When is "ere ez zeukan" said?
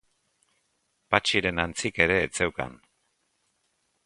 2.07-2.75